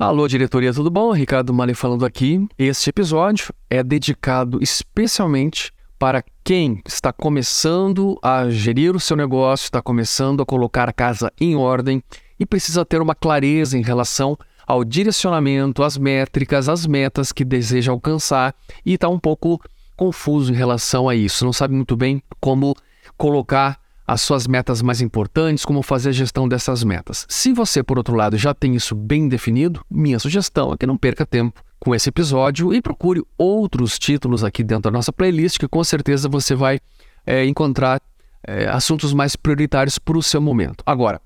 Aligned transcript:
Alô, 0.00 0.26
diretoria, 0.26 0.72
tudo 0.72 0.90
bom? 0.90 1.12
Ricardo 1.12 1.52
Mali 1.52 1.74
falando 1.74 2.06
aqui. 2.06 2.48
Este 2.58 2.88
episódio 2.88 3.52
é 3.68 3.82
dedicado 3.82 4.58
especialmente 4.62 5.70
para 5.98 6.24
quem 6.42 6.80
está 6.86 7.12
começando 7.12 8.18
a 8.22 8.48
gerir 8.48 8.96
o 8.96 8.98
seu 8.98 9.14
negócio, 9.14 9.64
está 9.64 9.82
começando 9.82 10.42
a 10.42 10.46
colocar 10.46 10.88
a 10.88 10.92
casa 10.94 11.30
em 11.38 11.54
ordem 11.54 12.02
e 12.38 12.46
precisa 12.46 12.82
ter 12.82 13.02
uma 13.02 13.14
clareza 13.14 13.76
em 13.76 13.82
relação 13.82 14.38
ao 14.66 14.84
direcionamento, 14.84 15.82
às 15.82 15.98
métricas, 15.98 16.66
às 16.66 16.86
metas 16.86 17.30
que 17.30 17.44
deseja 17.44 17.92
alcançar 17.92 18.54
e 18.86 18.94
está 18.94 19.06
um 19.06 19.18
pouco 19.18 19.60
confuso 19.98 20.50
em 20.50 20.56
relação 20.56 21.10
a 21.10 21.14
isso, 21.14 21.44
não 21.44 21.52
sabe 21.52 21.74
muito 21.74 21.94
bem 21.94 22.22
como 22.40 22.74
colocar 23.18 23.78
as 24.10 24.22
suas 24.22 24.48
metas 24.48 24.82
mais 24.82 25.00
importantes, 25.00 25.64
como 25.64 25.84
fazer 25.84 26.08
a 26.08 26.12
gestão 26.12 26.48
dessas 26.48 26.82
metas. 26.82 27.24
Se 27.28 27.52
você, 27.52 27.80
por 27.80 27.96
outro 27.96 28.16
lado, 28.16 28.36
já 28.36 28.52
tem 28.52 28.74
isso 28.74 28.92
bem 28.92 29.28
definido, 29.28 29.86
minha 29.88 30.18
sugestão 30.18 30.72
é 30.72 30.76
que 30.76 30.84
não 30.84 30.96
perca 30.96 31.24
tempo 31.24 31.62
com 31.78 31.94
esse 31.94 32.08
episódio 32.08 32.74
e 32.74 32.82
procure 32.82 33.22
outros 33.38 34.00
títulos 34.00 34.42
aqui 34.42 34.64
dentro 34.64 34.90
da 34.90 34.90
nossa 34.90 35.12
playlist, 35.12 35.58
que 35.60 35.68
com 35.68 35.84
certeza 35.84 36.28
você 36.28 36.56
vai 36.56 36.80
é, 37.24 37.44
encontrar 37.46 38.02
é, 38.42 38.66
assuntos 38.66 39.14
mais 39.14 39.36
prioritários 39.36 39.96
para 39.96 40.18
o 40.18 40.22
seu 40.24 40.40
momento. 40.40 40.82
Agora, 40.84 41.22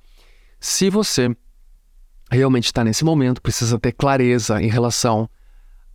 se 0.60 0.91
você 0.91 1.34
realmente 2.30 2.66
está 2.66 2.84
nesse 2.84 3.02
momento, 3.02 3.41
precisa 3.41 3.78
ter 3.78 3.92
clareza 3.92 4.62
em 4.62 4.69
relação 4.69 5.27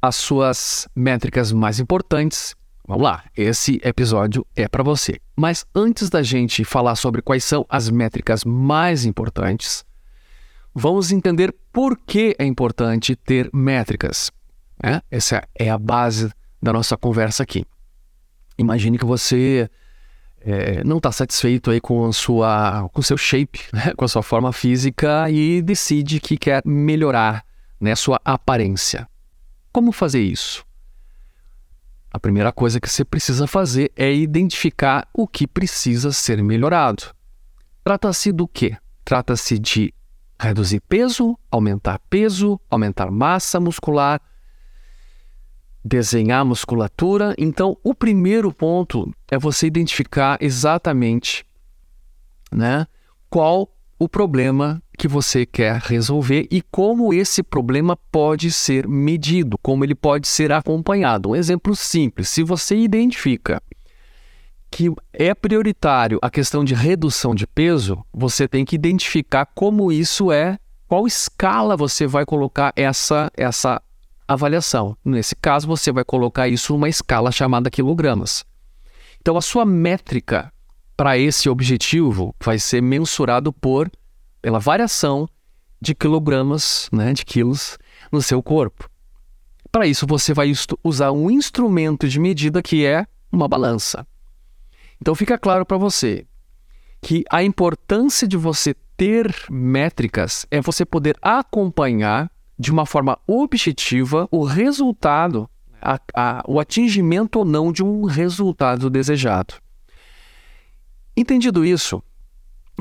às 0.01 0.15
suas 0.15 0.87
métricas 0.95 1.51
mais 1.51 1.79
importantes, 1.79 2.55
Vamos 2.89 3.03
lá, 3.03 3.23
esse 3.37 3.79
episódio 3.83 4.43
é 4.55 4.67
para 4.67 4.81
você. 4.81 5.21
Mas 5.35 5.63
antes 5.75 6.09
da 6.09 6.23
gente 6.23 6.65
falar 6.65 6.95
sobre 6.95 7.21
quais 7.21 7.43
são 7.43 7.63
as 7.69 7.87
métricas 7.87 8.43
mais 8.43 9.05
importantes, 9.05 9.85
vamos 10.73 11.11
entender 11.11 11.55
por 11.71 11.95
que 11.95 12.35
é 12.39 12.43
importante 12.43 13.15
ter 13.15 13.47
métricas. 13.53 14.31
É? 14.81 15.03
Essa 15.11 15.47
é 15.53 15.69
a 15.69 15.77
base 15.77 16.31
da 16.59 16.73
nossa 16.73 16.97
conversa 16.97 17.43
aqui. 17.43 17.63
Imagine 18.57 18.97
que 18.97 19.05
você 19.05 19.69
é, 20.41 20.83
não 20.83 20.97
está 20.97 21.11
satisfeito 21.11 21.69
aí 21.69 21.79
com 21.79 22.11
sua, 22.11 22.89
com 22.91 23.03
seu 23.03 23.17
shape, 23.17 23.59
né? 23.71 23.93
com 23.95 24.03
a 24.03 24.07
sua 24.07 24.23
forma 24.23 24.51
física 24.51 25.29
e 25.29 25.61
decide 25.61 26.19
que 26.19 26.39
quer 26.39 26.63
melhorar 26.65 27.45
né, 27.79 27.93
sua 27.93 28.19
aparência. 28.25 29.07
Como 29.71 29.91
fazer 29.91 30.23
isso? 30.23 30.67
A 32.11 32.19
primeira 32.19 32.51
coisa 32.51 32.79
que 32.79 32.89
você 32.89 33.05
precisa 33.05 33.45
fazer 33.45 33.91
é 33.95 34.11
identificar 34.13 35.07
o 35.13 35.27
que 35.27 35.45
precisa 35.45 36.11
ser 36.11 36.41
melhorado. 36.41 37.03
Trata-se 37.83 38.31
do 38.31 38.47
quê? 38.47 38.75
Trata-se 39.05 39.59
de 39.59 39.93
reduzir 40.39 40.81
peso, 40.81 41.37
aumentar 41.51 41.99
peso, 42.09 42.59
aumentar 42.69 43.11
massa 43.11 43.59
muscular, 43.59 44.19
desenhar 45.83 46.43
musculatura. 46.43 47.35
Então, 47.37 47.77
o 47.83 47.93
primeiro 47.93 48.51
ponto 48.51 49.13
é 49.29 49.37
você 49.37 49.67
identificar 49.67 50.37
exatamente 50.41 51.45
né, 52.51 52.87
qual 53.29 53.71
o 53.99 54.09
problema 54.09 54.81
que 54.99 55.07
você 55.07 55.45
quer 55.45 55.77
resolver 55.77 56.45
e 56.51 56.61
como 56.61 57.13
esse 57.13 57.41
problema 57.41 57.95
pode 58.11 58.51
ser 58.51 58.85
medido, 58.85 59.57
como 59.59 59.85
ele 59.85 59.95
pode 59.95 60.27
ser 60.27 60.51
acompanhado. 60.51 61.29
Um 61.29 61.35
exemplo 61.37 61.73
simples: 61.73 62.27
se 62.27 62.43
você 62.43 62.75
identifica 62.75 63.63
que 64.69 64.91
é 65.13 65.33
prioritário 65.33 66.19
a 66.21 66.29
questão 66.29 66.65
de 66.65 66.75
redução 66.75 67.33
de 67.33 67.47
peso, 67.47 68.05
você 68.13 68.45
tem 68.45 68.65
que 68.65 68.75
identificar 68.75 69.45
como 69.45 69.89
isso 69.89 70.33
é, 70.33 70.59
qual 70.85 71.07
escala 71.07 71.77
você 71.77 72.05
vai 72.05 72.25
colocar 72.25 72.73
essa 72.75 73.31
essa 73.37 73.81
avaliação. 74.27 74.97
Nesse 75.03 75.33
caso, 75.33 75.65
você 75.65 75.93
vai 75.93 76.03
colocar 76.03 76.49
isso 76.49 76.73
numa 76.73 76.89
escala 76.89 77.31
chamada 77.31 77.71
quilogramas. 77.71 78.45
Então, 79.21 79.37
a 79.37 79.41
sua 79.41 79.65
métrica 79.65 80.51
para 80.95 81.17
esse 81.17 81.49
objetivo 81.49 82.35
vai 82.43 82.59
ser 82.59 82.81
mensurado 82.81 83.53
por 83.53 83.89
pela 84.41 84.59
variação 84.59 85.27
de 85.81 85.95
quilogramas, 85.95 86.89
né, 86.91 87.13
de 87.13 87.25
quilos 87.25 87.77
no 88.11 88.21
seu 88.21 88.41
corpo. 88.43 88.89
Para 89.71 89.87
isso 89.87 90.05
você 90.07 90.33
vai 90.33 90.51
usar 90.83 91.11
um 91.11 91.29
instrumento 91.29 92.07
de 92.07 92.19
medida 92.19 92.61
que 92.61 92.85
é 92.85 93.05
uma 93.31 93.47
balança. 93.47 94.05
Então 94.99 95.15
fica 95.15 95.37
claro 95.37 95.65
para 95.65 95.77
você 95.77 96.25
que 97.01 97.23
a 97.31 97.43
importância 97.43 98.27
de 98.27 98.35
você 98.35 98.75
ter 98.97 99.33
métricas 99.49 100.45
é 100.51 100.59
você 100.59 100.83
poder 100.83 101.17
acompanhar 101.21 102.29
de 102.57 102.71
uma 102.71 102.85
forma 102.85 103.17
objetiva 103.25 104.27
o 104.29 104.43
resultado, 104.43 105.49
a, 105.81 105.97
a, 106.13 106.43
o 106.45 106.59
atingimento 106.59 107.39
ou 107.39 107.45
não 107.45 107.71
de 107.71 107.81
um 107.81 108.03
resultado 108.03 108.89
desejado. 108.89 109.53
Entendido 111.15 111.63
isso, 111.63 112.03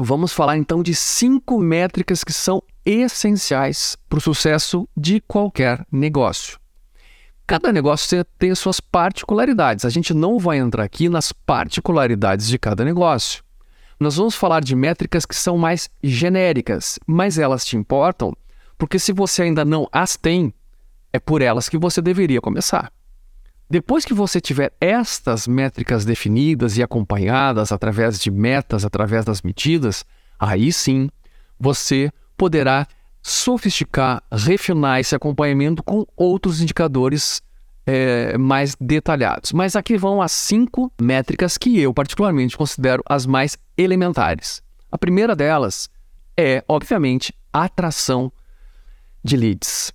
vamos 0.04 0.32
falar 0.32 0.56
então 0.56 0.82
de 0.82 0.94
cinco 0.94 1.60
métricas 1.60 2.22
que 2.22 2.32
são 2.32 2.62
essenciais 2.84 3.96
para 4.08 4.18
o 4.18 4.20
sucesso 4.20 4.88
de 4.96 5.20
qualquer 5.20 5.86
negócio. 5.90 6.58
Cada 7.46 7.72
negócio 7.72 8.24
tem 8.38 8.54
suas 8.54 8.78
particularidades. 8.78 9.84
A 9.84 9.90
gente 9.90 10.12
não 10.12 10.38
vai 10.38 10.58
entrar 10.58 10.84
aqui 10.84 11.08
nas 11.08 11.32
particularidades 11.32 12.46
de 12.46 12.58
cada 12.58 12.84
negócio. 12.84 13.42
Nós 13.98 14.16
vamos 14.16 14.34
falar 14.34 14.60
de 14.60 14.76
métricas 14.76 15.26
que 15.26 15.34
são 15.34 15.58
mais 15.58 15.90
genéricas, 16.02 16.98
mas 17.06 17.38
elas 17.38 17.64
te 17.64 17.76
importam 17.76 18.34
porque 18.78 18.98
se 18.98 19.12
você 19.12 19.42
ainda 19.42 19.64
não 19.64 19.88
as 19.90 20.16
tem, 20.16 20.54
é 21.12 21.18
por 21.18 21.42
elas 21.42 21.68
que 21.68 21.76
você 21.76 22.00
deveria 22.00 22.40
começar. 22.40 22.92
Depois 23.70 24.04
que 24.04 24.14
você 24.14 24.40
tiver 24.40 24.72
estas 24.80 25.46
métricas 25.46 26.04
definidas 26.04 26.78
e 26.78 26.82
acompanhadas 26.82 27.70
através 27.70 28.18
de 28.18 28.30
metas, 28.30 28.84
através 28.84 29.24
das 29.24 29.42
medidas, 29.42 30.04
aí 30.38 30.72
sim 30.72 31.10
você 31.60 32.10
poderá 32.36 32.86
sofisticar, 33.22 34.22
refinar 34.32 35.00
esse 35.00 35.14
acompanhamento 35.14 35.82
com 35.82 36.06
outros 36.16 36.62
indicadores 36.62 37.42
é, 37.84 38.38
mais 38.38 38.74
detalhados. 38.80 39.52
Mas 39.52 39.76
aqui 39.76 39.98
vão 39.98 40.22
as 40.22 40.32
cinco 40.32 40.90
métricas 41.00 41.58
que 41.58 41.78
eu, 41.78 41.92
particularmente, 41.92 42.56
considero 42.56 43.02
as 43.06 43.26
mais 43.26 43.58
elementares. 43.76 44.62
A 44.90 44.96
primeira 44.96 45.36
delas 45.36 45.90
é, 46.38 46.64
obviamente, 46.68 47.34
a 47.52 47.64
atração 47.64 48.32
de 49.24 49.36
leads. 49.36 49.92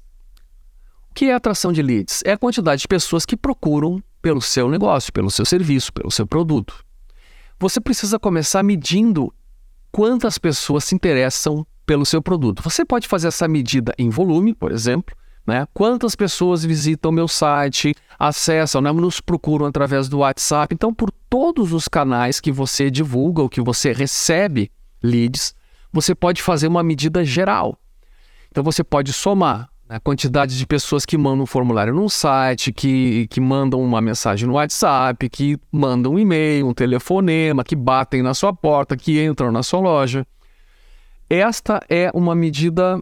Que 1.14 1.26
é 1.26 1.34
atração 1.34 1.72
de 1.72 1.82
leads? 1.82 2.22
É 2.26 2.32
a 2.32 2.38
quantidade 2.38 2.82
de 2.82 2.88
pessoas 2.88 3.26
que 3.26 3.38
procuram 3.38 4.02
pelo 4.22 4.42
seu 4.42 4.70
negócio, 4.70 5.14
pelo 5.14 5.30
seu 5.30 5.46
serviço, 5.46 5.94
pelo 5.94 6.10
seu 6.10 6.26
produto. 6.26 6.84
Você 7.60 7.80
precisa 7.80 8.18
começar 8.18 8.64
medindo 8.64 9.34
quantas 9.92 10.38
pessoas 10.38 10.86
se 10.86 10.96
interessam 10.96 11.66
pelo 11.86 12.06
seu 12.06 12.22
produto. 12.22 12.64
Você 12.64 12.84
pode 12.84 13.08
fazer 13.08 13.28
essa 13.28 13.48
medida 13.48 13.94
em 13.98 14.10
volume, 14.10 14.56
por 14.56 14.72
exemplo, 14.72 15.16
né? 15.46 15.68
Quantas 15.74 16.16
pessoas 16.16 16.64
visitam 16.64 17.12
meu 17.12 17.28
site, 17.28 17.94
acessam, 18.18 18.82
né? 18.82 18.92
nos 18.92 19.20
procuram 19.20 19.66
através 19.66 20.08
do 20.08 20.20
WhatsApp. 20.20 20.74
Então, 20.74 20.94
por 20.94 21.12
todos 21.30 21.74
os 21.74 21.88
canais 21.88 22.40
que 22.40 22.52
você 22.52 22.90
divulga 22.90 23.42
ou 23.42 23.50
que 23.50 23.62
você 23.62 23.92
recebe 23.92 24.72
leads, 25.02 25.54
você 25.92 26.16
pode 26.16 26.42
fazer 26.42 26.68
uma 26.68 26.82
medida 26.82 27.24
geral. 27.26 27.78
Então, 28.50 28.64
você 28.64 28.84
pode 28.84 29.12
somar 29.12 29.70
a 29.94 30.00
quantidade 30.00 30.58
de 30.58 30.66
pessoas 30.66 31.06
que 31.06 31.16
mandam 31.16 31.44
um 31.44 31.46
formulário 31.46 31.94
num 31.94 32.10
site, 32.10 32.74
que, 32.74 33.28
que 33.28 33.40
mandam 33.40 33.80
uma 33.80 34.02
mensagem 34.02 34.48
no 34.48 34.56
WhatsApp, 34.56 35.30
que 35.30 35.56
mandam 35.72 36.14
um 36.14 36.20
e-mail, 36.20 36.68
um 36.68 36.74
telefonema, 36.74 37.64
que 37.64 37.76
batem 37.76 38.24
na 38.24 38.34
sua 38.34 38.52
porta, 38.52 38.98
que 38.98 39.24
entram 39.24 39.52
na 39.52 39.62
sua 39.62 39.80
loja. 39.82 40.26
Esta 41.30 41.80
é 41.88 42.10
uma 42.12 42.34
medida 42.34 43.00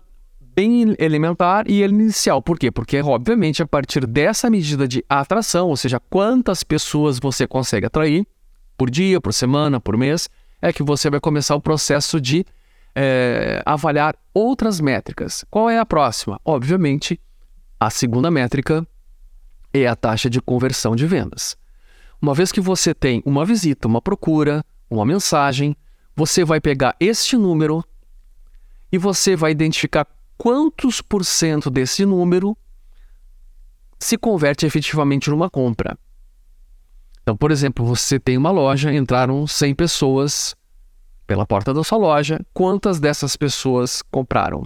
bem 0.53 0.94
elementar 1.00 1.63
e 1.66 1.81
inicial. 1.81 2.41
Por 2.41 2.59
quê? 2.59 2.69
Porque, 2.69 3.01
obviamente, 3.01 3.63
a 3.63 3.66
partir 3.66 4.06
dessa 4.06 4.50
medida 4.50 4.86
de 4.86 5.01
atração, 5.07 5.69
ou 5.69 5.77
seja, 5.77 5.98
quantas 6.10 6.62
pessoas 6.62 7.19
você 7.21 7.48
consegue 7.48 7.86
atrair 7.86 8.27
por 8.77 8.89
dia, 8.89 9.21
por 9.21 9.33
semana, 9.33 9.80
por 9.80 9.95
mês, 9.95 10.30
é 10.62 10.74
que 10.74 10.83
você 10.83 11.10
vai 11.10 11.21
começar 11.21 11.56
o 11.56 11.62
processo 11.62 12.19
de 12.19 12.45
é, 12.96 13.62
avaliar 13.66 14.16
outras 14.34 14.80
métricas. 14.80 15.46
Qual 15.50 15.70
é 15.70 15.80
a 15.80 15.86
próxima? 15.86 16.40
Obviamente, 16.44 17.20
a 17.80 17.90
segunda 17.90 18.30
métrica 18.30 18.86
é 19.74 19.88
a 19.88 19.96
taxa 19.96 20.30
de 20.30 20.42
conversão 20.42 20.96
de 20.96 21.06
vendas. 21.06 21.58
Uma 22.22 22.34
vez 22.34 22.52
que 22.52 22.62
você 22.62 22.94
tem 22.94 23.24
uma 23.26 23.46
visita, 23.46 23.88
uma 23.88 24.02
procura, 24.02 24.64
uma 24.90 25.06
mensagem, 25.06 25.76
você 26.16 26.44
vai 26.44 26.60
pegar 26.60 26.96
este 27.00 27.36
número 27.38 27.84
e 28.92 28.98
você 28.98 29.36
vai 29.36 29.52
identificar 29.52 30.06
quantos 30.38 31.02
por 31.02 31.24
cento 31.24 31.70
desse 31.70 32.06
número 32.06 32.56
se 34.00 34.18
converte 34.18 34.66
efetivamente 34.66 35.30
numa 35.30 35.50
compra. 35.50 35.98
Então, 37.22 37.38
por 37.38 37.52
exemplo, 37.52 37.86
você 37.86 38.20
tem 38.20 38.38
uma 38.38 38.52
loja, 38.52 38.94
entraram 38.94 39.46
100 39.46 39.76
pessoas 39.76 40.56
pela 41.31 41.45
porta 41.45 41.74
da 41.74 41.81
sua 41.81 41.98
loja, 41.98 42.42
quantas 42.54 43.00
dessas 43.00 43.38
pessoas 43.38 44.01
compraram? 44.12 44.66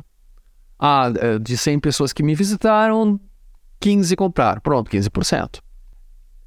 Ah, 0.79 1.13
é, 1.15 1.37
de 1.37 1.55
100 1.55 1.79
pessoas 1.79 2.11
que 2.11 2.23
me 2.23 2.33
visitaram, 2.33 3.19
15 3.79 4.15
compraram. 4.15 4.59
Pronto, 4.61 4.89
15%. 4.89 5.59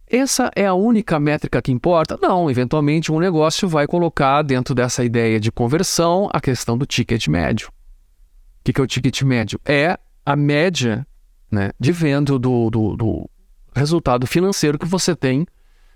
Essa 0.09 0.51
é 0.57 0.67
a 0.67 0.75
única 0.75 1.21
métrica 1.21 1.63
que 1.63 1.71
importa? 1.71 2.19
Não, 2.21 2.51
eventualmente 2.51 3.13
um 3.13 3.21
negócio 3.21 3.69
vai 3.69 3.87
colocar 3.87 4.43
dentro 4.43 4.75
dessa 4.75 5.05
ideia 5.05 5.39
de 5.39 5.53
conversão 5.53 6.29
a 6.33 6.41
questão 6.41 6.77
do 6.77 6.85
ticket 6.85 7.29
médio. 7.29 7.69
O 7.69 8.73
que 8.73 8.81
é 8.81 8.83
o 8.83 8.89
ticket 8.89 9.23
médio? 9.23 9.61
É 9.65 9.97
a 10.27 10.35
média 10.35 11.07
né, 11.49 11.71
de 11.79 11.93
venda 11.93 12.37
do, 12.37 12.71
do, 12.71 12.97
do 12.97 13.31
resultado 13.73 14.27
financeiro 14.27 14.81
que 14.81 14.87
você 14.87 15.15
tem 15.15 15.47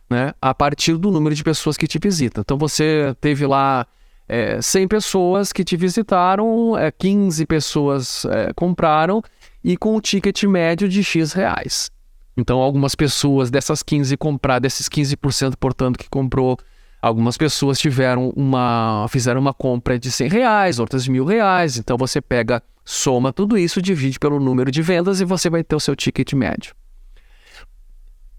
né, 0.09 0.33
a 0.41 0.55
partir 0.55 0.97
do 0.97 1.11
número 1.11 1.35
de 1.35 1.43
pessoas 1.43 1.77
que 1.77 1.89
te 1.89 1.99
visitam. 1.99 2.41
Então 2.41 2.57
você 2.57 3.17
teve 3.21 3.45
lá 3.49 3.85
é, 4.29 4.61
100 4.61 4.89
pessoas 4.89 5.53
que 5.53 5.65
te 5.65 5.77
visitaram, 5.77 6.77
é, 6.79 6.91
15 6.91 7.45
pessoas 7.47 8.25
é, 8.27 8.53
compraram 8.55 9.23
e 9.63 9.77
com 9.77 9.97
o 9.97 10.01
ticket 10.01 10.43
médio 10.45 10.89
de 10.89 11.03
X 11.03 11.33
reais. 11.33 11.91
Então 12.37 12.59
algumas 12.59 12.95
pessoas 12.95 13.51
dessas 13.51 13.83
15 13.83 14.17
compraram, 14.17 14.61
desses 14.61 14.89
15%, 14.89 15.55
portanto, 15.57 15.99
que 15.99 16.09
comprou, 16.09 16.57
algumas 17.01 17.37
pessoas 17.37 17.79
tiveram 17.79 18.31
uma, 18.31 19.07
fizeram 19.11 19.41
uma 19.41 19.53
compra 19.53 19.99
de 19.99 20.11
100 20.11 20.29
reais, 20.29 20.79
outras 20.79 21.05
de 21.05 21.11
mil 21.11 21.25
reais. 21.25 21.77
Então 21.77 21.99
você 21.99 22.21
pega, 22.21 22.63
soma 22.85 23.33
tudo 23.33 23.59
isso, 23.59 23.83
divide 23.83 24.19
pelo 24.19 24.41
número 24.41 24.71
de 24.71 24.81
vendas 24.81 25.21
e 25.21 25.25
você 25.25 25.51
vai 25.51 25.63
ter 25.63 25.77
o 25.77 25.81
seu 25.81 25.95
ticket 25.95 26.33
médio. 26.33 26.75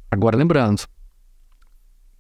Agora 0.10 0.38
lembrando, 0.38 0.84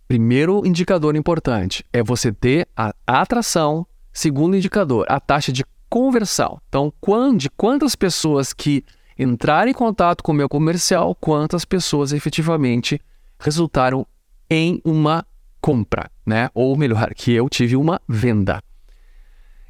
primeiro 0.08 0.66
indicador 0.66 1.16
importante 1.16 1.86
é 1.92 2.04
você 2.04 2.32
ter 2.32 2.68
a 2.76 2.94
atração. 3.08 3.86
Segundo 4.12 4.56
indicador, 4.56 5.06
a 5.10 5.20
taxa 5.20 5.52
de 5.52 5.66
conversão. 5.90 6.60
Então, 6.70 6.94
de 7.36 7.50
quantas 7.50 7.96
pessoas 7.96 8.54
que 8.54 8.84
entraram 9.18 9.70
em 9.70 9.74
contato 9.74 10.24
com 10.24 10.32
o 10.32 10.36
meu 10.36 10.50
comercial, 10.50 11.16
quantas 11.16 11.66
pessoas 11.66 12.14
efetivamente 12.14 13.00
resultaram 13.40 14.06
em 14.50 14.82
uma 14.84 15.26
compra, 15.62 16.10
né? 16.26 16.50
Ou 16.54 16.76
melhor, 16.78 17.14
que 17.16 17.32
eu 17.32 17.50
tive 17.50 17.76
uma 17.76 18.02
venda. 18.08 18.62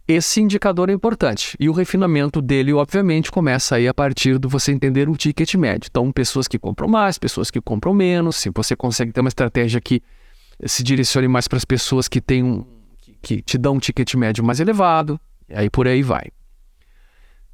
Esse 0.06 0.41
indicador 0.41 0.89
é 0.89 0.94
importante 0.94 1.56
e 1.57 1.69
o 1.69 1.71
refinamento 1.71 2.41
dele, 2.41 2.74
obviamente, 2.74 3.31
começa 3.31 3.75
aí 3.75 3.88
a 3.88 3.94
partir 3.94 4.38
do 4.38 4.50
você 4.50 4.74
entender 4.74 5.07
o 5.07 5.15
ticket 5.15 5.56
médio. 5.56 5.88
Então, 5.89 6.12
pessoas 6.12 6.47
que 6.47 6.59
compram 6.59 6.89
mais, 6.89 7.18
pessoas 7.18 7.50
que 7.50 7.62
compram 7.62 7.94
menos, 7.94 8.35
se 8.35 8.50
você 8.53 8.75
consegue 8.75 9.13
ter 9.13 9.21
uma 9.21 9.30
estratégia 9.30 9.80
que 9.80 10.01
se 10.65 10.83
direcione 10.83 11.27
mais 11.27 11.48
para 11.48 11.57
as 11.57 11.65
pessoas 11.65 12.07
que 12.07 12.21
têm 12.21 12.44
um, 12.44 12.65
que 13.21 13.42
te 13.42 13.57
dão 13.57 13.75
um 13.75 13.80
ticket 13.80 14.13
médio 14.15 14.44
mais 14.44 14.60
elevado, 14.60 15.19
e 15.48 15.56
aí 15.56 15.69
por 15.69 15.88
aí 15.88 16.01
vai. 16.01 16.30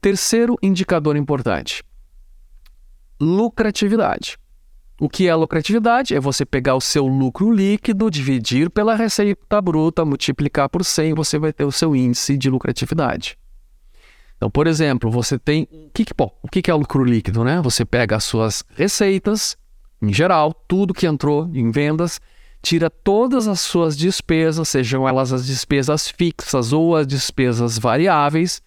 Terceiro 0.01 0.57
indicador 0.61 1.15
importante: 1.15 1.83
lucratividade. 3.19 4.37
O 4.99 5.07
que 5.07 5.29
é 5.29 5.35
lucratividade? 5.35 6.13
É 6.13 6.19
você 6.19 6.45
pegar 6.45 6.75
o 6.75 6.81
seu 6.81 7.07
lucro 7.07 7.51
líquido, 7.51 8.11
dividir 8.11 8.69
pela 8.69 8.95
receita 8.95 9.61
bruta, 9.61 10.03
multiplicar 10.03 10.67
por 10.67 10.83
100, 10.83 11.13
você 11.13 11.39
vai 11.39 11.53
ter 11.53 11.63
o 11.63 11.71
seu 11.71 11.95
índice 11.95 12.37
de 12.37 12.49
lucratividade. 12.49 13.37
Então, 14.35 14.49
por 14.49 14.67
exemplo, 14.67 15.09
você 15.09 15.39
tem. 15.39 15.67
O 15.71 15.89
que, 15.93 16.05
bom, 16.17 16.37
o 16.41 16.49
que 16.49 16.69
é 16.69 16.73
o 16.73 16.77
lucro 16.77 17.03
líquido? 17.03 17.45
Né? 17.45 17.61
Você 17.61 17.85
pega 17.85 18.17
as 18.17 18.25
suas 18.25 18.63
receitas, 18.75 19.57
em 20.01 20.13
geral, 20.13 20.53
tudo 20.53 20.93
que 20.93 21.05
entrou 21.05 21.49
em 21.53 21.71
vendas, 21.71 22.19
tira 22.61 22.89
todas 22.89 23.47
as 23.47 23.59
suas 23.59 23.97
despesas, 23.97 24.67
sejam 24.67 25.07
elas 25.07 25.31
as 25.31 25.45
despesas 25.45 26.09
fixas 26.09 26.73
ou 26.73 26.95
as 26.95 27.07
despesas 27.07 27.77
variáveis, 27.77 28.61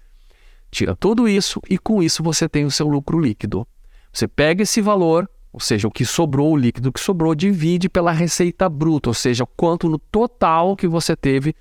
tira 0.70 0.96
tudo 0.96 1.28
isso 1.28 1.60
e 1.68 1.78
com 1.78 2.02
isso 2.02 2.22
você 2.22 2.48
tem 2.48 2.64
o 2.64 2.70
seu 2.70 2.88
lucro 2.88 3.20
líquido. 3.20 3.66
Você 4.12 4.26
pega 4.26 4.62
esse 4.62 4.80
valor, 4.80 5.28
ou 5.52 5.60
seja, 5.60 5.88
o 5.88 5.90
que 5.90 6.04
sobrou, 6.04 6.52
o 6.52 6.56
líquido 6.56 6.92
que 6.92 7.00
sobrou, 7.00 7.34
divide 7.34 7.88
pela 7.88 8.12
receita 8.12 8.68
bruta, 8.68 9.10
ou 9.10 9.14
seja, 9.14 9.46
quanto 9.56 9.88
no 9.88 9.98
total 9.98 10.76
que 10.76 10.88
você 10.88 11.14
teve 11.14 11.54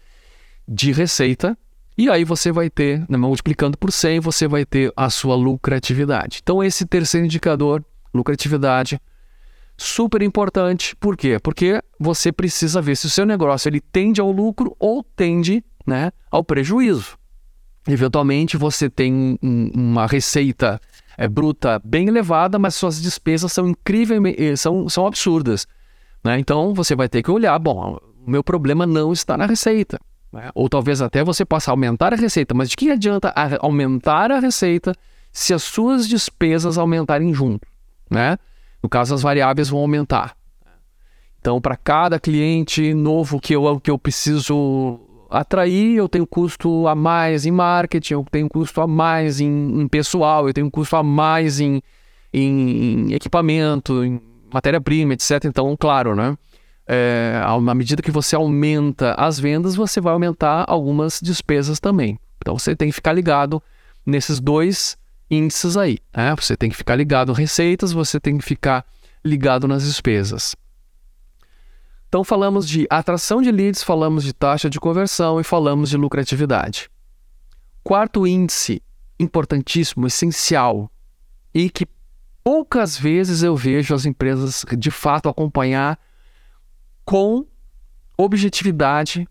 de 0.68 0.92
receita, 0.92 1.58
e 1.98 2.10
aí 2.10 2.24
você 2.24 2.52
vai 2.52 2.70
ter, 2.70 3.06
né, 3.10 3.18
multiplicando 3.18 3.78
por 3.78 3.92
100, 3.92 4.22
você 4.22 4.48
vai 4.48 4.66
ter 4.66 4.92
a 4.96 5.10
sua 5.10 5.36
lucratividade. 5.36 6.40
Então, 6.42 6.64
esse 6.64 6.86
terceiro 6.86 7.26
indicador, 7.26 7.84
lucratividade, 8.14 9.00
super 9.82 10.22
importante. 10.22 10.96
Por 10.96 11.18
quê? 11.18 11.40
Porque 11.42 11.82
você 12.00 12.32
precisa 12.32 12.82
ver 12.82 12.96
se 12.96 13.08
o 13.08 13.10
seu 13.10 13.26
negócio 13.26 13.68
ele 13.68 13.82
tende 13.82 14.22
ao 14.22 14.32
lucro 14.32 14.76
ou 14.80 15.04
tende 15.04 15.64
né, 15.86 16.12
ao 16.30 16.44
prejuízo. 16.44 17.18
Eventualmente 17.88 18.58
você 18.58 18.90
tem 18.90 19.40
um, 19.42 19.72
uma 19.74 20.06
receita 20.06 20.80
é, 21.18 21.28
bruta 21.28 21.82
bem 21.84 22.08
elevada, 22.08 22.60
mas 22.60 22.76
suas 22.76 23.02
despesas 23.02 23.52
são 23.52 23.68
incrivelmente 23.68 24.42
eh, 24.42 24.56
são, 24.56 24.88
são 24.88 25.08
absurdas. 25.08 25.68
Né? 26.24 26.40
Então 26.40 26.74
você 26.74 26.96
vai 26.96 27.10
ter 27.10 27.24
que 27.24 27.32
olhar, 27.32 27.58
bom, 27.58 27.98
o 28.26 28.30
meu 28.30 28.44
problema 28.44 28.86
não 28.86 29.12
está 29.12 29.36
na 29.36 29.48
receita. 29.48 30.00
Né? 30.32 30.52
Ou 30.54 30.70
talvez 30.70 31.02
até 31.02 31.24
você 31.24 31.44
possa 31.44 31.72
aumentar 31.72 32.14
a 32.14 32.16
receita, 32.16 32.54
mas 32.54 32.70
de 32.70 32.78
que 32.78 32.92
adianta 32.92 33.34
aumentar 33.60 34.32
a 34.32 34.40
receita 34.40 34.94
se 35.32 35.54
as 35.54 35.64
suas 35.64 36.08
despesas 36.08 36.78
aumentarem 36.78 37.34
junto? 37.34 37.68
Né? 38.10 38.38
No 38.82 38.90
caso, 38.90 39.14
as 39.14 39.22
variáveis 39.22 39.70
vão 39.70 39.80
aumentar. 39.80 40.36
Então, 41.40 41.60
para 41.60 41.76
cada 41.76 42.20
cliente 42.20 42.94
novo 42.94 43.40
que 43.40 43.54
eu, 43.54 43.80
que 43.80 43.90
eu 43.90 43.98
preciso 43.98 45.00
atrair, 45.30 45.96
eu 45.96 46.08
tenho 46.08 46.28
custo 46.28 46.88
a 46.88 46.94
mais 46.94 47.46
em 47.46 47.52
marketing, 47.52 48.14
eu 48.14 48.26
tenho 48.30 48.50
custo 48.50 48.82
a 48.82 48.88
mais 48.88 49.40
em, 49.40 49.82
em 49.82 49.88
pessoal, 49.88 50.48
eu 50.48 50.54
tenho 50.54 50.70
custo 50.70 50.96
a 50.96 51.02
mais 51.02 51.60
em, 51.60 51.82
em, 52.32 53.08
em 53.10 53.14
equipamento, 53.14 54.04
em 54.04 54.22
matéria-prima, 54.54 55.14
etc. 55.14 55.46
Então, 55.46 55.76
claro, 55.78 56.16
né? 56.16 56.38
É, 56.88 57.42
à 57.44 57.74
medida 57.74 58.02
que 58.02 58.12
você 58.12 58.36
aumenta 58.36 59.14
as 59.14 59.40
vendas, 59.40 59.76
você 59.76 60.02
vai 60.02 60.14
aumentar 60.14 60.66
algumas 60.68 61.20
despesas 61.24 61.80
também. 61.80 62.20
Então, 62.38 62.58
você 62.58 62.76
tem 62.76 62.90
que 62.90 62.96
ficar 62.96 63.14
ligado 63.14 63.64
nesses 64.06 64.40
dois 64.40 64.98
índices 65.32 65.78
aí. 65.78 65.98
Né? 66.16 66.36
Você 66.36 66.58
tem 66.58 66.70
que 66.70 66.76
ficar 66.76 66.96
ligado 66.96 67.32
receitas, 67.32 67.94
você 67.94 68.20
tem 68.20 68.38
que 68.38 68.44
ficar 68.44 68.86
ligado 69.24 69.68
nas 69.68 69.84
despesas. 69.84 70.56
Então 72.10 72.26
falamos 72.26 72.68
de 72.68 72.86
atração 72.90 73.42
de 73.42 73.50
leads, 73.50 73.82
falamos 73.82 74.26
de 74.26 74.34
taxa 74.34 74.70
de 74.70 74.82
conversão 74.82 75.40
e 75.40 75.44
falamos 75.46 75.90
de 75.90 75.96
lucratividade. 75.96 76.90
Quarto 77.82 78.28
índice 78.28 78.84
importantíssimo, 79.18 80.06
essencial 80.06 80.92
e 81.54 81.70
que 81.70 81.88
poucas 82.44 82.98
vezes 82.98 83.44
eu 83.44 83.56
vejo 83.56 83.96
as 83.96 84.06
empresas 84.06 84.66
de 84.78 84.92
fato 84.92 85.30
acompanhar 85.30 85.98
com 87.06 87.46
objetividade 88.18 89.28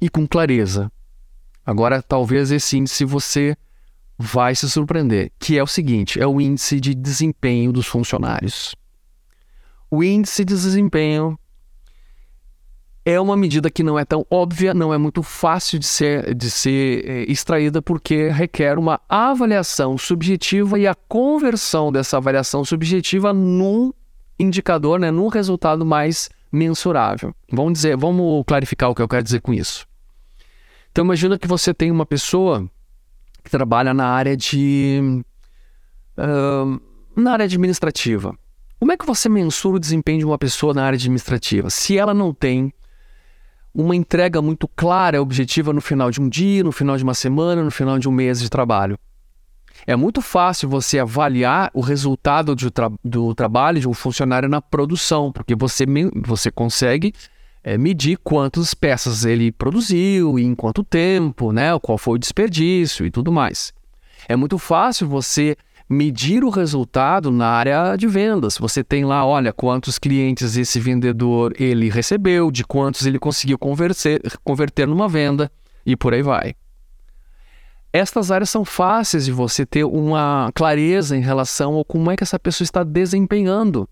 e 0.00 0.08
com 0.08 0.26
clareza. 0.26 0.90
Agora, 1.64 2.02
talvez 2.02 2.50
esse 2.50 2.78
índice 2.78 3.04
você 3.04 3.56
vai 4.18 4.54
se 4.54 4.68
surpreender, 4.68 5.32
que 5.38 5.58
é 5.58 5.62
o 5.62 5.66
seguinte: 5.66 6.20
é 6.20 6.26
o 6.26 6.40
índice 6.40 6.80
de 6.80 6.94
desempenho 6.94 7.72
dos 7.72 7.86
funcionários. 7.86 8.74
O 9.90 10.02
índice 10.02 10.44
de 10.44 10.54
desempenho 10.54 11.38
é 13.04 13.20
uma 13.20 13.36
medida 13.36 13.70
que 13.70 13.82
não 13.82 13.98
é 13.98 14.04
tão 14.04 14.24
óbvia, 14.30 14.72
não 14.72 14.92
é 14.94 14.96
muito 14.96 15.22
fácil 15.22 15.78
de 15.78 15.86
ser, 15.86 16.34
de 16.34 16.50
ser 16.50 17.04
é, 17.08 17.30
extraída, 17.30 17.82
porque 17.82 18.28
requer 18.28 18.78
uma 18.78 18.98
avaliação 19.08 19.98
subjetiva 19.98 20.78
e 20.78 20.86
a 20.86 20.94
conversão 20.94 21.92
dessa 21.92 22.16
avaliação 22.16 22.64
subjetiva 22.64 23.32
num 23.32 23.92
indicador, 24.38 24.98
né, 24.98 25.10
num 25.10 25.28
resultado 25.28 25.84
mais 25.84 26.30
mensurável. 26.50 27.34
Vamos 27.52 27.74
dizer, 27.74 27.96
vamos 27.96 28.42
clarificar 28.46 28.88
o 28.88 28.94
que 28.94 29.02
eu 29.02 29.08
quero 29.08 29.22
dizer 29.22 29.40
com 29.40 29.52
isso. 29.52 29.86
Então 30.90 31.04
imagina 31.04 31.38
que 31.38 31.46
você 31.46 31.74
tem 31.74 31.90
uma 31.90 32.06
pessoa 32.06 32.70
que 33.44 33.50
trabalha 33.50 33.92
na 33.92 34.06
área 34.06 34.36
de. 34.36 35.22
Uh, 36.18 36.80
na 37.14 37.32
área 37.32 37.44
administrativa. 37.44 38.34
Como 38.80 38.90
é 38.90 38.96
que 38.96 39.06
você 39.06 39.28
mensura 39.28 39.76
o 39.76 39.80
desempenho 39.80 40.18
de 40.18 40.24
uma 40.24 40.38
pessoa 40.38 40.74
na 40.74 40.84
área 40.84 40.96
administrativa? 40.96 41.70
Se 41.70 41.96
ela 41.96 42.12
não 42.12 42.32
tem 42.34 42.72
uma 43.74 43.94
entrega 43.94 44.40
muito 44.40 44.68
clara, 44.68 45.20
objetiva 45.20 45.72
no 45.72 45.80
final 45.80 46.10
de 46.10 46.20
um 46.20 46.28
dia, 46.28 46.62
no 46.62 46.72
final 46.72 46.96
de 46.96 47.02
uma 47.04 47.14
semana, 47.14 47.62
no 47.62 47.70
final 47.70 47.98
de 47.98 48.08
um 48.08 48.12
mês 48.12 48.40
de 48.40 48.48
trabalho. 48.48 48.98
É 49.86 49.96
muito 49.96 50.22
fácil 50.22 50.68
você 50.68 50.98
avaliar 50.98 51.70
o 51.74 51.80
resultado 51.80 52.54
do, 52.54 52.70
tra 52.70 52.90
do 53.04 53.34
trabalho 53.34 53.80
de 53.80 53.88
um 53.88 53.92
funcionário 53.92 54.48
na 54.48 54.62
produção, 54.62 55.32
porque 55.32 55.54
você, 55.54 55.84
você 56.24 56.50
consegue 56.50 57.12
é, 57.64 57.78
medir 57.78 58.18
quantas 58.22 58.74
peças 58.74 59.24
ele 59.24 59.50
produziu 59.50 60.38
e 60.38 60.44
em 60.44 60.54
quanto 60.54 60.84
tempo, 60.84 61.50
né? 61.50 61.76
Qual 61.80 61.96
foi 61.96 62.16
o 62.16 62.18
desperdício 62.18 63.06
e 63.06 63.10
tudo 63.10 63.32
mais. 63.32 63.72
É 64.28 64.36
muito 64.36 64.58
fácil 64.58 65.08
você 65.08 65.56
medir 65.88 66.44
o 66.44 66.50
resultado 66.50 67.30
na 67.30 67.48
área 67.48 67.96
de 67.96 68.06
vendas. 68.06 68.58
Você 68.58 68.84
tem 68.84 69.04
lá, 69.04 69.24
olha, 69.24 69.52
quantos 69.52 69.98
clientes 69.98 70.56
esse 70.56 70.78
vendedor 70.78 71.54
ele 71.58 71.88
recebeu, 71.88 72.50
de 72.50 72.64
quantos 72.64 73.06
ele 73.06 73.18
conseguiu 73.18 73.58
converter, 73.58 74.20
converter 74.42 74.86
numa 74.86 75.08
venda 75.08 75.50
e 75.86 75.96
por 75.96 76.12
aí 76.12 76.22
vai. 76.22 76.54
estas 77.92 78.30
áreas 78.30 78.50
são 78.50 78.64
fáceis 78.64 79.24
de 79.24 79.32
você 79.32 79.64
ter 79.64 79.84
uma 79.84 80.50
clareza 80.54 81.16
em 81.16 81.20
relação 81.20 81.78
a 81.80 81.84
como 81.84 82.10
é 82.10 82.16
que 82.16 82.24
essa 82.24 82.38
pessoa 82.38 82.64
está 82.64 82.82
desempenhando. 82.82 83.88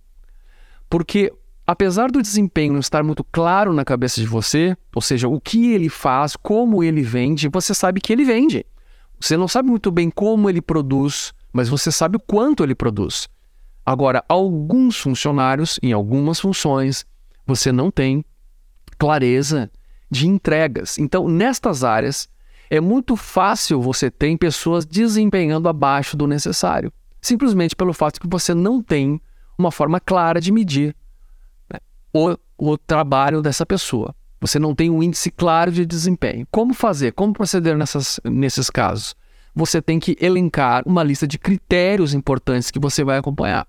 Porque 0.91 1.33
apesar 1.67 2.11
do 2.11 2.23
desempenho 2.23 2.73
não 2.73 2.81
estar 2.81 3.03
muito 3.03 3.25
claro 3.25 3.73
na 3.73 3.85
cabeça 3.85 4.21
de 4.21 4.27
você, 4.27 4.77
ou 4.95 5.03
seja, 5.03 5.29
o 5.29 5.41
que 5.41 5.73
ele 5.73 5.89
faz, 5.89 6.37
como 6.37 6.83
ele 6.83 7.03
vende, 7.03 7.49
você 7.49 7.75
sabe 7.75 8.01
que 8.01 8.13
ele 8.13 8.25
vende. 8.25 8.67
Você 9.21 9.37
não 9.37 9.47
sabe 9.47 9.69
muito 9.69 9.91
bem 9.91 10.11
como 10.11 10.51
ele 10.51 10.61
produz, 10.61 11.33
mas 11.53 11.69
você 11.69 11.93
sabe 11.93 12.17
o 12.17 12.21
quanto 12.21 12.65
ele 12.65 12.75
produz. 12.75 13.29
Agora, 13.85 14.25
alguns 14.29 14.99
funcionários, 14.99 15.79
em 15.83 15.93
algumas 15.93 16.41
funções, 16.41 17.07
você 17.47 17.71
não 17.73 17.91
tem 17.91 18.25
clareza 18.99 19.71
de 20.11 20.29
entregas. 20.29 20.99
Então, 20.99 21.29
nestas 21.29 21.83
áreas, 21.83 22.29
é 22.71 22.81
muito 22.81 23.17
fácil 23.17 23.81
você 23.81 24.11
ter 24.11 24.37
pessoas 24.39 24.87
desempenhando 24.87 25.69
abaixo 25.69 26.17
do 26.17 26.27
necessário, 26.27 26.93
simplesmente 27.21 27.77
pelo 27.77 27.93
fato 27.93 28.21
que 28.21 28.29
você 28.29 28.55
não 28.55 28.83
tem 28.83 29.21
uma 29.59 29.71
forma 29.71 30.01
clara 30.01 30.41
de 30.41 30.51
medir 30.51 30.95
o, 32.13 32.37
o 32.59 32.79
trabalho 32.79 33.41
dessa 33.43 33.65
pessoa. 33.65 34.15
Você 34.41 34.59
não 34.59 34.75
tem 34.75 34.91
um 34.91 35.03
índice 35.03 35.31
claro 35.31 35.71
de 35.71 35.87
desempenho. 35.87 36.47
Como 36.51 36.75
fazer? 36.75 37.13
Como 37.13 37.33
proceder 37.33 37.77
nessas, 37.77 38.19
nesses 38.25 38.69
casos? 38.69 39.15
Você 39.55 39.81
tem 39.81 40.01
que 40.01 40.17
elencar 40.21 40.83
uma 40.87 41.03
lista 41.03 41.27
de 41.27 41.39
critérios 41.39 42.13
importantes 42.13 42.71
que 42.71 42.81
você 42.81 43.05
vai 43.05 43.19
acompanhar. 43.19 43.67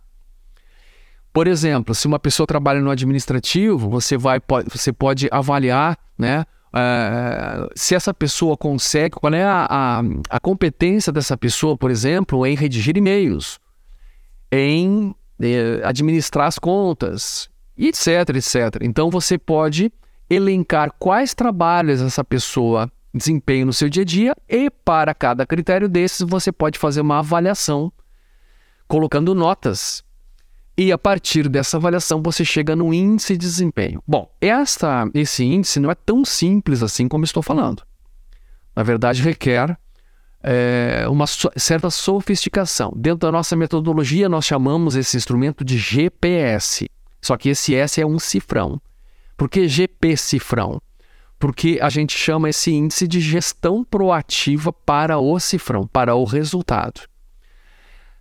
Por 1.31 1.47
exemplo, 1.47 1.93
se 1.93 2.07
uma 2.07 2.19
pessoa 2.19 2.45
trabalha 2.45 2.79
no 2.79 2.89
administrativo, 2.89 3.89
você, 3.89 4.17
vai, 4.17 4.39
pode, 4.39 4.69
você 4.69 4.93
pode 4.93 5.27
avaliar 5.31 5.97
né, 6.17 6.45
uh, 6.73 7.69
se 7.75 7.95
essa 7.95 8.13
pessoa 8.13 8.55
consegue, 8.55 9.15
qual 9.15 9.33
é 9.33 9.43
a, 9.43 9.67
a, 9.69 10.01
a, 10.29 10.39
competência 10.39 11.11
dessa 11.11 11.35
pessoa, 11.37 11.75
por 11.75 11.89
exemplo, 11.89 12.45
em 12.45 12.55
redigir 12.55 12.97
e-mails, 12.97 13.59
em 14.51 15.15
eh, 15.41 15.81
administrar 15.83 16.47
as 16.47 16.59
contas, 16.59 17.49
etc, 17.77 18.29
etc. 18.35 18.81
Então 18.81 19.09
você 19.09 19.37
pode 19.37 19.91
elencar 20.29 20.91
quais 20.97 21.33
trabalhos 21.33 22.01
essa 22.01 22.23
pessoa 22.23 22.91
desempenha 23.13 23.65
no 23.65 23.73
seu 23.73 23.89
dia 23.89 24.01
a 24.01 24.05
dia 24.05 24.35
e 24.49 24.69
para 24.69 25.13
cada 25.13 25.45
critério 25.45 25.87
desses 25.87 26.21
você 26.27 26.51
pode 26.51 26.79
fazer 26.79 27.01
uma 27.01 27.19
avaliação 27.19 27.91
colocando 28.87 29.35
notas. 29.35 30.03
E 30.75 30.91
a 30.91 30.97
partir 30.97 31.47
dessa 31.47 31.77
avaliação 31.77 32.21
você 32.21 32.43
chega 32.43 32.75
no 32.75 32.93
índice 32.93 33.33
de 33.33 33.45
desempenho. 33.45 34.01
Bom, 34.07 34.31
esta, 34.41 35.07
esse 35.13 35.43
índice 35.43 35.79
não 35.79 35.91
é 35.91 35.95
tão 35.95 36.25
simples 36.25 36.81
assim 36.81 37.07
como 37.07 37.23
estou 37.23 37.43
falando. 37.43 37.83
Na 38.75 38.81
verdade, 38.81 39.21
requer 39.21 39.77
é, 40.41 41.05
uma 41.07 41.27
so 41.27 41.49
certa 41.55 41.91
sofisticação. 41.91 42.91
Dentro 42.95 43.19
da 43.19 43.31
nossa 43.31 43.55
metodologia, 43.55 44.27
nós 44.27 44.45
chamamos 44.45 44.95
esse 44.95 45.15
instrumento 45.15 45.63
de 45.63 45.77
GPS. 45.77 46.89
Só 47.23 47.37
que 47.37 47.47
esse 47.47 47.73
S 47.73 48.01
é 48.01 48.05
um 48.05 48.19
cifrão. 48.19 48.81
Por 49.37 49.49
que 49.49 49.65
GP 49.65 50.17
cifrão? 50.17 50.81
Porque 51.39 51.79
a 51.81 51.87
gente 51.87 52.17
chama 52.17 52.49
esse 52.49 52.69
índice 52.69 53.07
de 53.07 53.21
gestão 53.21 53.81
proativa 53.81 54.73
para 54.73 55.17
o 55.17 55.39
cifrão, 55.39 55.87
para 55.87 56.15
o 56.15 56.25
resultado. 56.25 57.01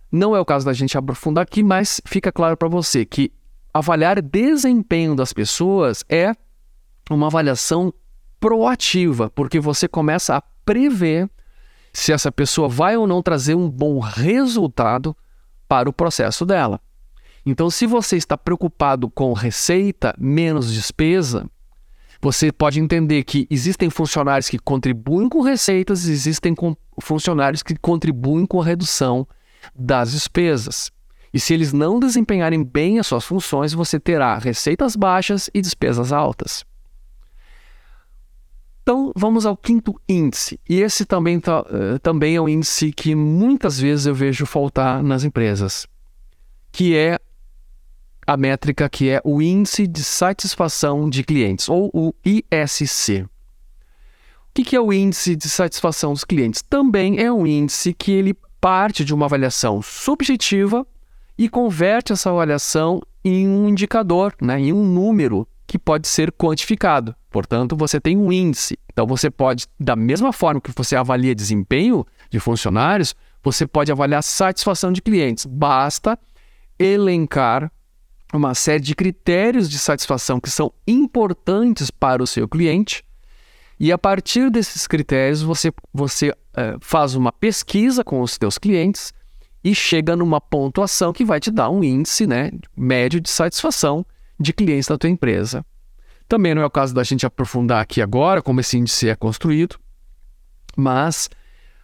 Não 0.09 0.33
é 0.33 0.39
o 0.39 0.45
caso 0.45 0.65
da 0.65 0.71
gente 0.71 0.97
aprofundar 0.97 1.43
aqui, 1.43 1.61
mas 1.61 1.99
fica 2.05 2.31
claro 2.31 2.55
para 2.55 2.69
você 2.69 3.05
que 3.05 3.29
avaliar 3.73 4.21
desempenho 4.21 5.15
das 5.15 5.33
pessoas 5.33 6.05
é 6.07 6.33
uma 7.09 7.27
avaliação 7.27 7.93
proativa, 8.39 9.29
porque 9.31 9.59
você 9.59 9.85
começa 9.85 10.37
a 10.37 10.41
prever 10.63 11.29
se 11.91 12.13
essa 12.13 12.31
pessoa 12.31 12.69
vai 12.69 12.95
ou 12.95 13.05
não 13.05 13.21
trazer 13.21 13.53
um 13.53 13.69
bom 13.69 13.99
resultado 13.99 15.13
para 15.67 15.89
o 15.89 15.93
processo 15.93 16.45
dela. 16.45 16.79
Então, 17.45 17.69
se 17.69 17.85
você 17.85 18.15
está 18.15 18.37
preocupado 18.37 19.09
com 19.09 19.33
receita 19.33 20.15
menos 20.17 20.73
despesa, 20.73 21.49
você 22.21 22.53
pode 22.53 22.79
entender 22.79 23.23
que 23.25 23.45
existem 23.49 23.89
funcionários 23.89 24.49
que 24.49 24.57
contribuem 24.57 25.27
com 25.27 25.41
receitas, 25.41 26.07
existem 26.07 26.55
funcionários 27.01 27.61
que 27.61 27.75
contribuem 27.75 28.45
com 28.45 28.61
a 28.61 28.65
redução 28.65 29.27
das 29.75 30.13
despesas. 30.13 30.89
E 31.33 31.39
se 31.39 31.53
eles 31.53 31.73
não 31.73 31.99
desempenharem 31.99 32.63
bem 32.63 32.97
as 32.97 33.07
suas 33.07 33.25
funções, 33.25 33.73
você 33.73 33.99
terá 33.99 34.37
receitas 34.37 34.95
baixas 34.95 35.49
e 35.53 35.61
despesas 35.61 36.13
altas. 36.13 36.63
Então, 38.83 39.11
vamos 39.15 39.45
ao 39.45 39.57
quinto 39.57 39.99
índice. 40.07 40.59
E 40.69 40.79
esse 40.79 41.05
também, 41.05 41.39
tá, 41.39 41.61
uh, 41.61 41.99
também 42.01 42.35
é 42.35 42.41
um 42.41 42.47
índice 42.47 42.91
que 42.91 43.15
muitas 43.15 43.79
vezes 43.79 44.05
eu 44.05 44.13
vejo 44.13 44.45
faltar 44.45 45.01
nas 45.01 45.23
empresas, 45.23 45.87
que 46.71 46.95
é 46.95 47.17
a 48.25 48.37
métrica 48.37 48.89
que 48.89 49.09
é 49.09 49.21
o 49.23 49.41
Índice 49.41 49.87
de 49.87 50.03
Satisfação 50.03 51.09
de 51.09 51.23
Clientes, 51.23 51.69
ou 51.69 51.89
o 51.93 52.13
ISC. 52.25 53.23
O 53.23 53.29
que 54.53 54.75
é 54.75 54.79
o 54.79 54.93
Índice 54.93 55.35
de 55.35 55.49
Satisfação 55.49 56.13
dos 56.13 56.23
Clientes? 56.23 56.61
Também 56.61 57.19
é 57.19 57.31
um 57.31 57.45
índice 57.47 57.93
que 57.93 58.11
ele 58.11 58.35
parte 58.61 59.03
de 59.03 59.13
uma 59.13 59.25
avaliação 59.25 59.81
subjetiva 59.81 60.87
e 61.37 61.49
converte 61.49 62.13
essa 62.13 62.29
avaliação 62.29 63.01
em 63.25 63.47
um 63.47 63.67
indicador, 63.67 64.33
né, 64.41 64.59
em 64.59 64.71
um 64.71 64.85
número 64.85 65.47
que 65.65 65.79
pode 65.79 66.07
ser 66.07 66.31
quantificado. 66.31 67.15
Portanto, 67.29 67.75
você 67.75 67.99
tem 67.99 68.15
um 68.15 68.31
índice. 68.31 68.77
Então, 68.91 69.07
você 69.07 69.29
pode, 69.31 69.65
da 69.79 69.95
mesma 69.95 70.31
forma 70.31 70.61
que 70.61 70.71
você 70.75 70.95
avalia 70.95 71.33
desempenho 71.33 72.05
de 72.29 72.39
funcionários, 72.39 73.15
você 73.41 73.65
pode 73.65 73.91
avaliar 73.91 74.21
satisfação 74.21 74.93
de 74.93 75.01
clientes. 75.01 75.45
Basta 75.45 76.17
elencar 76.77 77.71
uma 78.37 78.55
série 78.55 78.81
de 78.81 78.95
critérios 78.95 79.69
de 79.69 79.77
satisfação 79.77 80.39
que 80.39 80.49
são 80.49 80.73
importantes 80.87 81.91
para 81.91 82.23
o 82.23 82.27
seu 82.27 82.47
cliente. 82.47 83.03
E 83.79 83.91
a 83.91 83.97
partir 83.97 84.49
desses 84.49 84.87
critérios, 84.87 85.41
você, 85.41 85.71
você 85.93 86.29
uh, 86.29 86.79
faz 86.79 87.15
uma 87.15 87.31
pesquisa 87.31 88.03
com 88.03 88.21
os 88.21 88.37
seus 88.39 88.57
clientes 88.57 89.13
e 89.63 89.73
chega 89.73 90.15
numa 90.15 90.41
pontuação 90.41 91.13
que 91.13 91.23
vai 91.23 91.39
te 91.39 91.51
dar 91.51 91.69
um 91.69 91.83
índice 91.83 92.27
né, 92.27 92.51
médio 92.75 93.21
de 93.21 93.29
satisfação 93.29 94.05
de 94.39 94.51
clientes 94.53 94.87
da 94.87 94.97
tua 94.97 95.09
empresa. 95.09 95.65
Também 96.27 96.55
não 96.55 96.61
é 96.61 96.65
o 96.65 96.71
caso 96.71 96.93
da 96.93 97.03
gente 97.03 97.25
aprofundar 97.25 97.81
aqui 97.81 98.01
agora 98.01 98.41
como 98.41 98.59
esse 98.59 98.77
índice 98.77 99.09
é 99.09 99.15
construído, 99.15 99.77
mas 100.75 101.29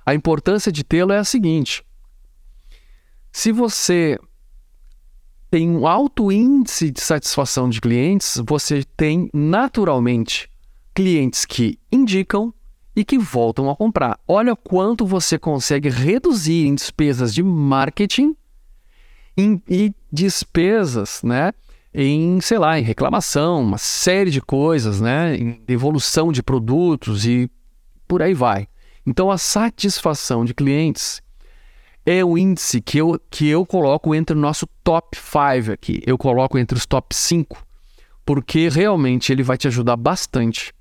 a 0.06 0.14
importância 0.14 0.72
de 0.72 0.84
tê-lo 0.84 1.12
é 1.12 1.18
a 1.18 1.24
seguinte: 1.24 1.84
se 3.32 3.52
você 3.52 4.18
tem 5.50 5.70
um 5.70 5.88
alto 5.88 6.32
índice 6.32 6.92
de 6.92 7.02
satisfação 7.02 7.70
de 7.70 7.82
clientes, 7.82 8.42
você 8.46 8.84
tem 8.96 9.30
naturalmente 9.34 10.50
clientes 10.94 11.46
que 11.46 11.80
indicam 11.92 12.54
e 12.96 13.04
que 13.04 13.18
voltam 13.18 13.70
a 13.70 13.76
comprar. 13.76 14.20
Olha 14.28 14.56
quanto 14.56 15.06
você 15.06 15.40
consegue 15.40 15.90
reduzir 15.90 16.68
em 16.68 16.76
despesas 16.76 17.34
de 17.34 17.42
marketing 17.42 18.36
e 19.38 19.94
despesas, 20.12 21.22
né? 21.24 21.54
Em, 21.94 22.40
sei 22.42 22.60
lá, 22.60 22.78
em 22.78 22.84
reclamação, 22.84 23.64
uma 23.64 23.78
série 23.78 24.30
de 24.30 24.42
coisas, 24.42 25.00
né? 25.00 25.36
Em 25.36 25.62
devolução 25.66 26.32
de 26.32 26.44
produtos 26.44 27.26
e 27.26 27.50
por 28.08 28.22
aí 28.22 28.34
vai. 28.34 28.68
Então, 29.06 29.32
a 29.32 29.38
satisfação 29.38 30.44
de 30.44 30.54
clientes 30.54 31.22
é 32.12 32.26
o 32.26 32.40
índice 32.40 32.82
que 32.82 32.98
eu, 32.98 33.22
que 33.30 33.48
eu 33.48 33.64
coloco 33.64 34.16
entre 34.16 34.36
o 34.36 34.40
nosso 34.40 34.66
top 34.84 35.16
5 35.16 35.72
aqui. 35.72 36.02
Eu 36.08 36.18
coloco 36.18 36.58
entre 36.58 36.76
os 36.76 36.88
top 36.88 37.16
5, 37.16 37.64
porque 38.26 38.68
realmente 38.68 39.32
ele 39.32 39.44
vai 39.44 39.60
te 39.60 39.68
ajudar 39.68 39.96
bastante 39.96 40.74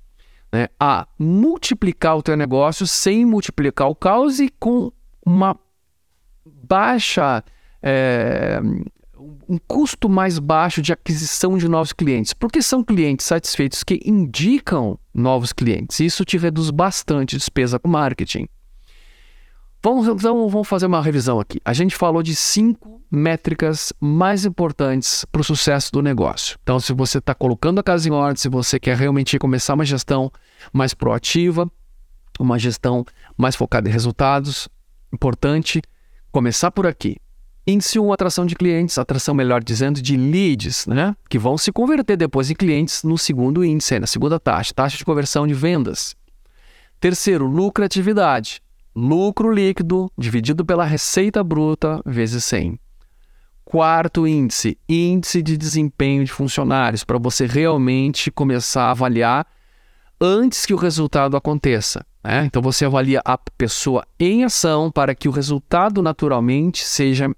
né, 0.51 0.69
a 0.79 1.07
multiplicar 1.19 2.17
o 2.17 2.23
teu 2.23 2.35
negócio 2.35 2.87
sem 2.87 3.25
multiplicar 3.25 3.87
o 3.89 3.95
caos 3.95 4.39
e 4.39 4.49
com 4.59 4.91
uma 5.23 5.55
baixa. 6.43 7.43
É, 7.79 8.59
um 9.47 9.57
custo 9.67 10.09
mais 10.09 10.39
baixo 10.39 10.81
de 10.81 10.93
aquisição 10.93 11.57
de 11.57 11.67
novos 11.67 11.93
clientes, 11.93 12.33
porque 12.33 12.61
são 12.61 12.83
clientes 12.83 13.25
satisfeitos 13.25 13.83
que 13.83 13.99
indicam 14.03 14.97
novos 15.13 15.53
clientes. 15.53 15.99
Isso 15.99 16.25
te 16.25 16.37
reduz 16.37 16.71
bastante 16.71 17.37
despesa 17.37 17.77
com 17.77 17.87
marketing. 17.87 18.47
Vamos, 19.81 20.07
então, 20.09 20.49
vamos 20.49 20.67
fazer 20.67 20.87
uma 20.87 21.01
revisão 21.01 21.39
aqui. 21.39 21.61
A 21.63 21.71
gente 21.71 21.95
falou 21.95 22.21
de 22.21 22.35
cinco 22.35 23.01
métricas 23.09 23.93
mais 23.99 24.43
importantes 24.43 25.23
para 25.31 25.39
o 25.39 25.43
sucesso 25.43 25.89
do 25.93 26.01
negócio. 26.01 26.57
Então, 26.61 26.81
se 26.81 26.91
você 26.91 27.19
está 27.19 27.33
colocando 27.33 27.79
a 27.79 27.83
casa 27.83 28.09
em 28.09 28.11
ordem, 28.11 28.35
se 28.35 28.49
você 28.49 28.77
quer 28.77 28.97
realmente 28.97 29.39
começar 29.39 29.75
uma 29.75 29.85
gestão 29.85 30.29
mais 30.73 30.93
proativa, 30.93 31.71
uma 32.37 32.59
gestão 32.59 33.05
mais 33.37 33.55
focada 33.55 33.87
em 33.87 33.91
resultados, 33.91 34.67
importante 35.13 35.81
começar 36.29 36.71
por 36.71 36.85
aqui. 36.85 37.15
Índice 37.65 37.99
1, 37.99 38.11
atração 38.11 38.45
de 38.45 38.55
clientes, 38.55 38.97
atração, 38.97 39.33
melhor 39.33 39.63
dizendo, 39.63 40.01
de 40.01 40.17
leads, 40.17 40.87
né? 40.87 41.15
que 41.29 41.39
vão 41.39 41.57
se 41.57 41.71
converter 41.71 42.17
depois 42.17 42.51
em 42.51 42.55
clientes 42.55 43.03
no 43.03 43.17
segundo 43.17 43.63
índice, 43.63 43.97
na 43.97 44.07
segunda 44.07 44.39
taxa, 44.39 44.73
taxa 44.73 44.97
de 44.97 45.05
conversão 45.05 45.47
de 45.47 45.53
vendas. 45.53 46.17
Terceiro, 46.99 47.45
lucratividade 47.45 48.61
lucro 48.95 49.51
líquido 49.51 50.11
dividido 50.17 50.65
pela 50.65 50.85
receita 50.85 51.43
bruta 51.43 52.01
vezes 52.05 52.43
100. 52.45 52.79
Quarto 53.63 54.27
índice, 54.27 54.77
índice 54.87 55.43
de 55.43 55.55
desempenho 55.55 56.25
de 56.25 56.31
funcionários, 56.31 57.03
para 57.03 57.19
você 57.19 57.45
realmente 57.45 58.31
começar 58.31 58.85
a 58.85 58.91
avaliar 58.91 59.45
antes 60.19 60.65
que 60.65 60.73
o 60.73 60.77
resultado 60.77 61.37
aconteça. 61.37 62.05
Né? 62.23 62.45
Então 62.45 62.61
você 62.61 62.85
avalia 62.85 63.21
a 63.23 63.37
pessoa 63.37 64.05
em 64.19 64.43
ação 64.43 64.91
para 64.91 65.13
que 65.13 65.29
o 65.29 65.31
resultado 65.31 66.01
naturalmente 66.01 66.83
seja 66.83 67.29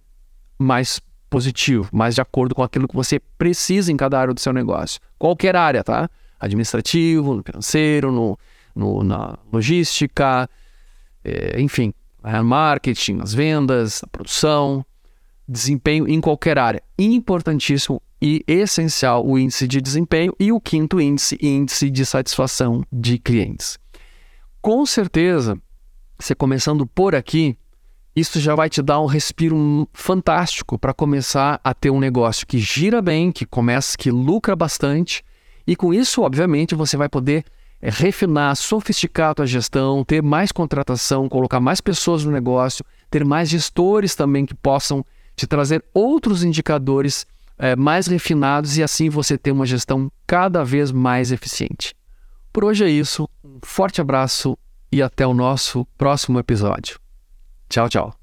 mais 0.57 1.01
positivo, 1.29 1.89
mais 1.93 2.15
de 2.15 2.21
acordo 2.21 2.53
com 2.53 2.63
aquilo 2.63 2.87
que 2.87 2.95
você 2.95 3.19
precisa 3.37 3.91
em 3.91 3.97
cada 3.97 4.19
área 4.19 4.33
do 4.33 4.39
seu 4.39 4.51
negócio. 4.51 4.99
Qualquer 5.17 5.55
área, 5.55 5.83
tá? 5.83 6.09
Administrativo, 6.39 7.35
no 7.35 7.43
financeiro, 7.43 8.11
no, 8.11 8.37
no 8.75 9.03
na 9.03 9.37
logística, 9.51 10.49
é, 11.23 11.59
enfim, 11.61 11.93
né? 12.23 12.41
marketing, 12.41 13.19
as 13.21 13.33
vendas, 13.33 14.03
a 14.03 14.07
produção, 14.07 14.85
desempenho 15.47 16.07
em 16.07 16.21
qualquer 16.21 16.57
área. 16.57 16.81
Importantíssimo 16.97 18.01
e 18.21 18.43
essencial 18.47 19.25
o 19.25 19.37
índice 19.37 19.67
de 19.67 19.81
desempenho 19.81 20.33
e 20.39 20.51
o 20.51 20.59
quinto 20.59 21.01
índice, 21.01 21.37
índice 21.41 21.89
de 21.89 22.05
satisfação 22.05 22.83
de 22.91 23.17
clientes. 23.17 23.79
Com 24.61 24.85
certeza, 24.85 25.57
você 26.19 26.35
começando 26.35 26.85
por 26.85 27.15
aqui, 27.15 27.57
isso 28.15 28.39
já 28.39 28.53
vai 28.53 28.69
te 28.69 28.81
dar 28.81 28.99
um 28.99 29.07
respiro 29.07 29.89
fantástico 29.93 30.77
para 30.77 30.93
começar 30.93 31.59
a 31.63 31.73
ter 31.73 31.89
um 31.89 31.99
negócio 31.99 32.45
que 32.45 32.59
gira 32.59 33.01
bem, 33.01 33.31
que 33.31 33.45
começa, 33.45 33.97
que 33.97 34.11
lucra 34.11 34.55
bastante, 34.55 35.23
e 35.65 35.75
com 35.75 35.93
isso, 35.93 36.21
obviamente, 36.21 36.75
você 36.75 36.97
vai 36.97 37.07
poder 37.07 37.43
é, 37.81 37.89
refinar, 37.89 38.55
sofisticar 38.55 39.31
a 39.31 39.35
tua 39.35 39.47
gestão, 39.47 40.03
ter 40.03 40.21
mais 40.21 40.51
contratação, 40.51 41.27
colocar 41.27 41.59
mais 41.59 41.81
pessoas 41.81 42.23
no 42.23 42.31
negócio, 42.31 42.85
ter 43.09 43.25
mais 43.25 43.49
gestores 43.49 44.15
também 44.15 44.45
que 44.45 44.53
possam 44.53 45.03
te 45.35 45.47
trazer 45.47 45.83
outros 45.93 46.43
indicadores 46.43 47.25
é, 47.57 47.75
mais 47.75 48.07
refinados 48.07 48.77
e 48.77 48.83
assim 48.83 49.09
você 49.09 49.37
ter 49.37 49.51
uma 49.51 49.65
gestão 49.65 50.11
cada 50.27 50.63
vez 50.63 50.91
mais 50.91 51.31
eficiente. 51.31 51.95
Por 52.53 52.65
hoje 52.65 52.83
é 52.83 52.89
isso, 52.89 53.27
um 53.43 53.59
forte 53.63 54.01
abraço 54.01 54.57
e 54.91 55.01
até 55.01 55.25
o 55.25 55.33
nosso 55.33 55.85
próximo 55.97 56.37
episódio. 56.39 56.99
Tchau, 57.69 57.87
tchau. 57.87 58.20